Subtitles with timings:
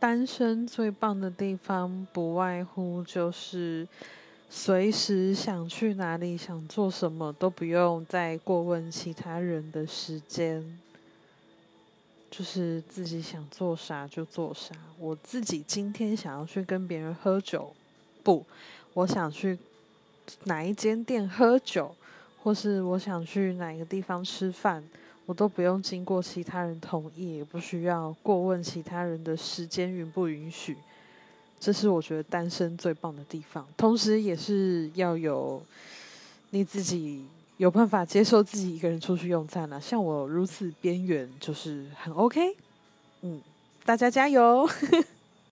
[0.00, 3.86] 单身最棒的地方，不外乎就是
[4.48, 10.78] 随时想去哪里、想做什么都不用再过问其他人的时间，
[12.30, 14.72] 就是自己想做啥就做啥。
[15.00, 17.74] 我自己今天想要去跟别人喝酒，
[18.22, 18.46] 不，
[18.94, 19.58] 我想去
[20.44, 21.92] 哪一间店喝酒，
[22.40, 24.84] 或是我想去哪个地方吃饭。
[25.28, 30.74] 我都不用经过其他人同意，也不需要过问其他人的时间允不允许，
[31.60, 33.68] 这是我觉得单身最棒的地方。
[33.76, 35.62] 同时，也是要有
[36.48, 37.26] 你自己
[37.58, 39.78] 有办法接受自己一个人出去用餐了。
[39.78, 42.56] 像我如此边缘，就是很 OK。
[43.20, 43.42] 嗯，
[43.84, 44.66] 大家加油！